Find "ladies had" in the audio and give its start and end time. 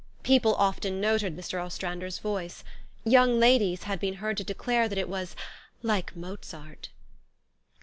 3.39-3.99